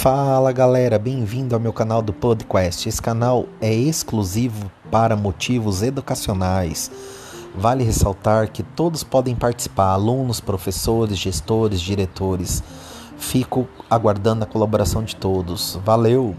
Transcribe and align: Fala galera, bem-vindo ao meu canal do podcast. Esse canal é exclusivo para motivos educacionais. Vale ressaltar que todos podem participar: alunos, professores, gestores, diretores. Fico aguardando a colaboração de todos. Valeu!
Fala 0.00 0.50
galera, 0.50 0.98
bem-vindo 0.98 1.54
ao 1.54 1.60
meu 1.60 1.74
canal 1.74 2.00
do 2.00 2.10
podcast. 2.10 2.88
Esse 2.88 3.02
canal 3.02 3.44
é 3.60 3.70
exclusivo 3.70 4.72
para 4.90 5.14
motivos 5.14 5.82
educacionais. 5.82 6.90
Vale 7.54 7.84
ressaltar 7.84 8.50
que 8.50 8.62
todos 8.62 9.04
podem 9.04 9.36
participar: 9.36 9.92
alunos, 9.92 10.40
professores, 10.40 11.18
gestores, 11.18 11.82
diretores. 11.82 12.62
Fico 13.18 13.68
aguardando 13.90 14.42
a 14.42 14.46
colaboração 14.46 15.04
de 15.04 15.14
todos. 15.14 15.78
Valeu! 15.84 16.34